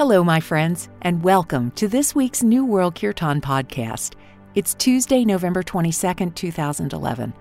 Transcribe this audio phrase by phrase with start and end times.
[0.00, 4.14] Hello, my friends, and welcome to this week's New World Kirtan podcast.
[4.54, 7.34] It's Tuesday, November 22nd, 2011.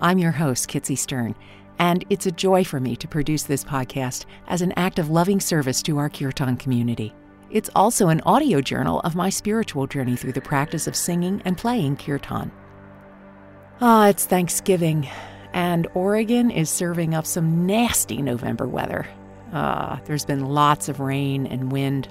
[0.00, 1.34] I'm your host, Kitsy Stern,
[1.78, 5.40] and it's a joy for me to produce this podcast as an act of loving
[5.40, 7.12] service to our Kirtan community.
[7.50, 11.58] It's also an audio journal of my spiritual journey through the practice of singing and
[11.58, 12.50] playing Kirtan.
[13.82, 15.06] Ah, it's Thanksgiving,
[15.52, 19.06] and Oregon is serving up some nasty November weather.
[19.58, 22.08] Ah, there's been lots of rain and wind.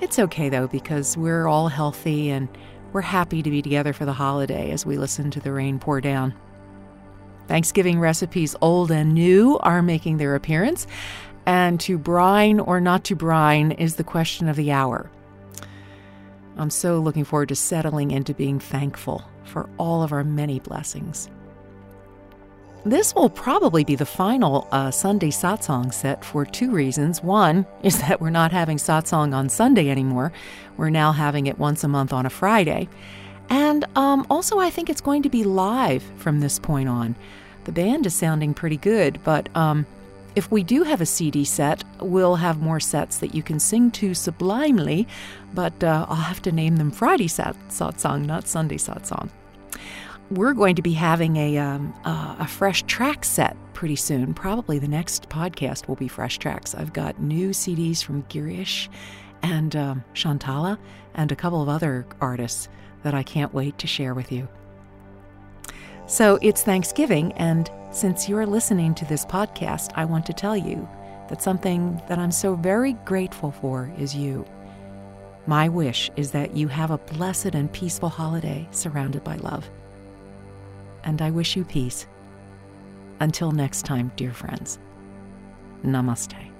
[0.00, 2.48] It's okay though, because we're all healthy and
[2.94, 6.00] we're happy to be together for the holiday as we listen to the rain pour
[6.00, 6.32] down.
[7.46, 10.86] Thanksgiving recipes, old and new, are making their appearance,
[11.44, 15.10] and to brine or not to brine is the question of the hour.
[16.56, 21.28] I'm so looking forward to settling into being thankful for all of our many blessings.
[22.86, 27.22] This will probably be the final uh, Sunday satsang set for two reasons.
[27.22, 30.32] One is that we're not having satsang on Sunday anymore.
[30.76, 32.90] We're now having it once a month on a Friday.
[33.48, 37.16] And um, also, I think it's going to be live from this point on.
[37.64, 39.86] The band is sounding pretty good, but um,
[40.36, 43.90] if we do have a CD set, we'll have more sets that you can sing
[43.92, 45.08] to sublimely,
[45.54, 49.30] but uh, I'll have to name them Friday sat- satsang, not Sunday satsang
[50.30, 54.34] we're going to be having a, um, uh, a fresh track set pretty soon.
[54.34, 56.74] Probably the next podcast will be fresh tracks.
[56.74, 58.88] I've got new CDs from Girish
[59.42, 60.78] and um, Shantala
[61.14, 62.68] and a couple of other artists
[63.02, 64.48] that I can't wait to share with you.
[66.06, 70.86] So it's Thanksgiving, and since you're listening to this podcast, I want to tell you
[71.28, 74.44] that something that I'm so very grateful for is you.
[75.46, 79.70] My wish is that you have a blessed and peaceful holiday surrounded by love
[81.04, 82.06] and I wish you peace.
[83.20, 84.78] Until next time, dear friends,
[85.84, 86.53] namaste.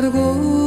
[0.00, 0.59] To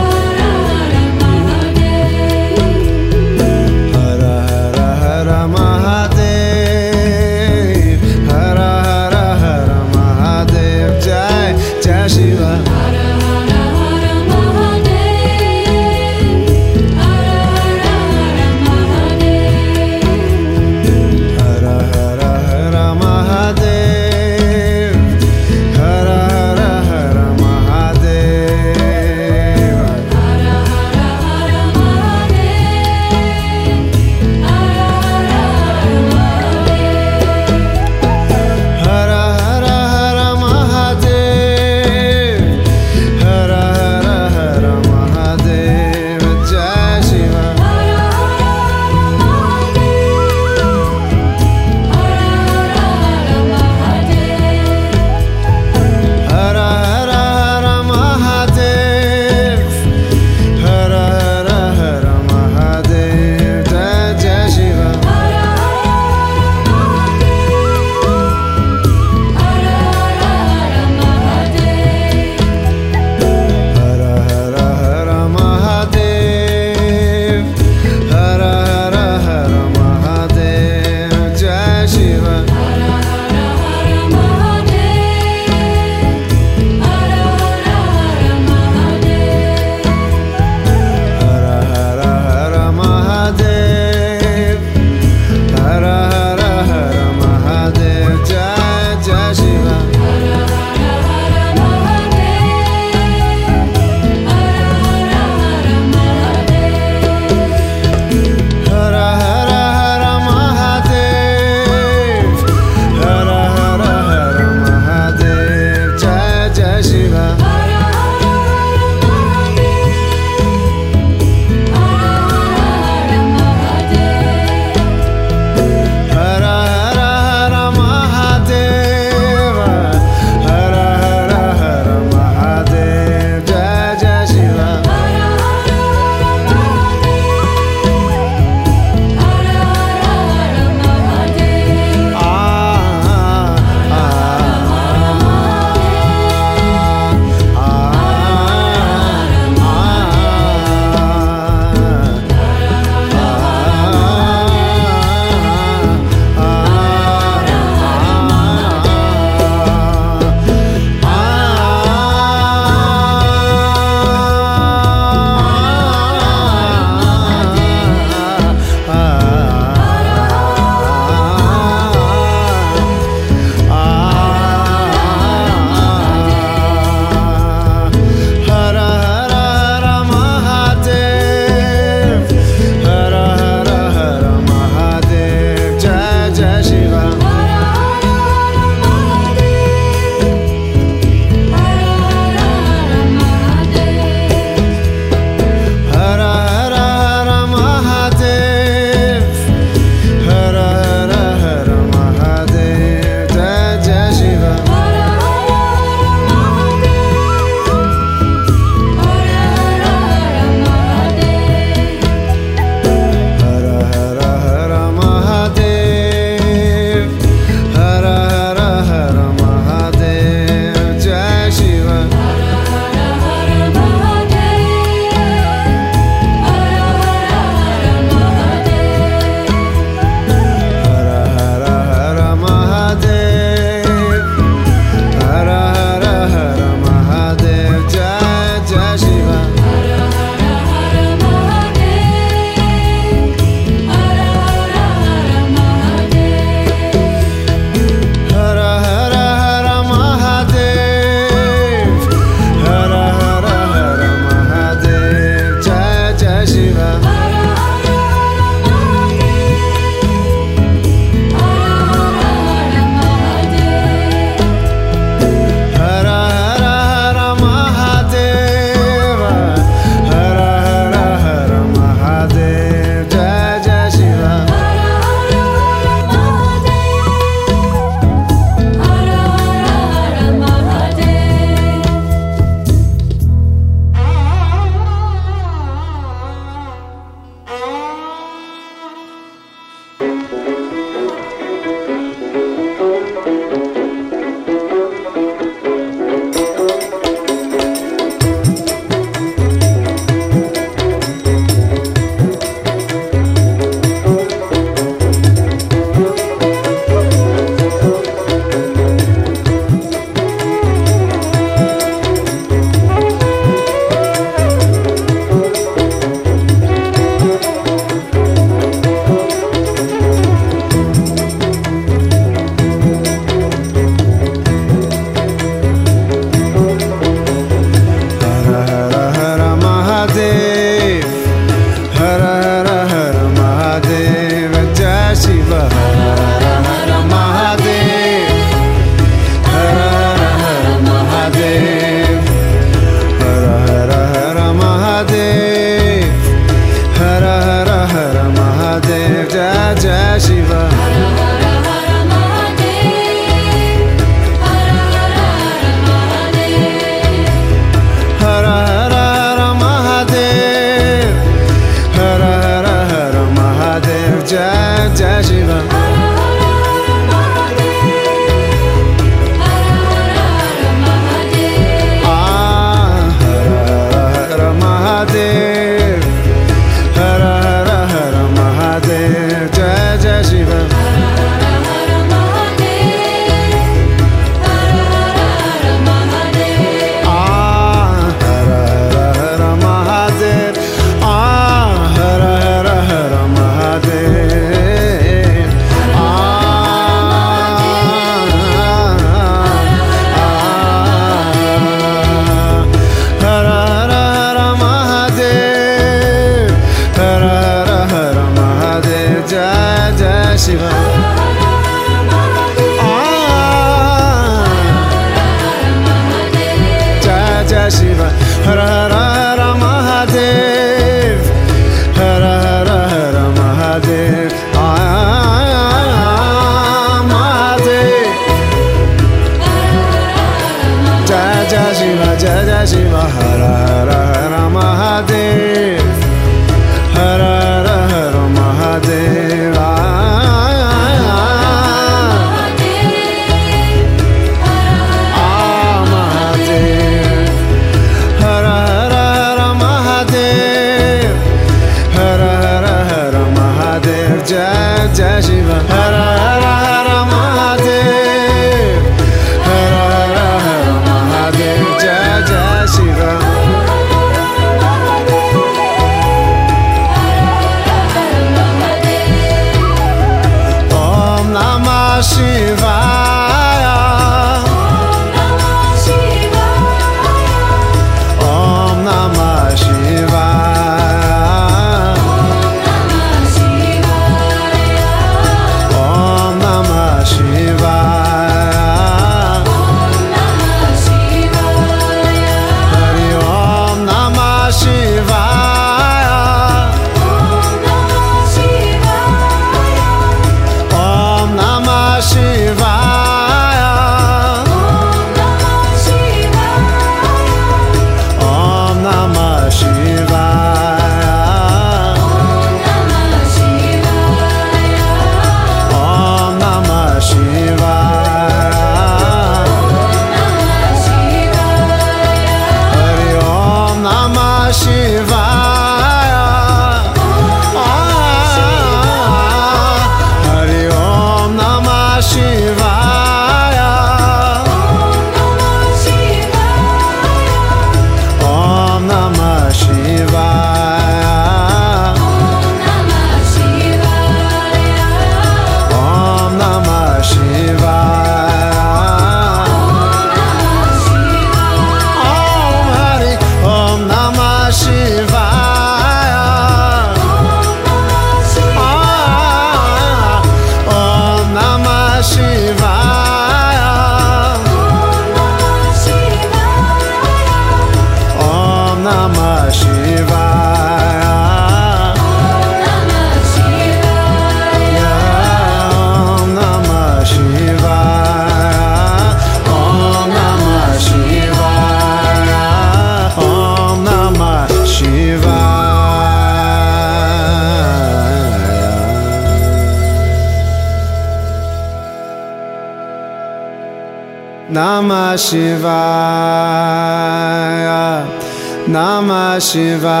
[599.42, 600.00] Shiva.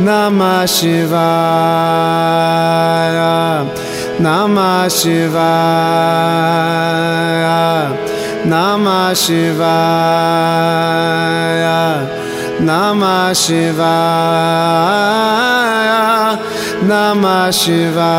[0.00, 1.28] नमा शिवा।
[4.20, 5.52] न नाम शिवा।
[8.46, 9.76] न नाम शिवा।
[12.60, 13.96] न नाम शिवा।
[16.82, 18.12] नमा शिवा।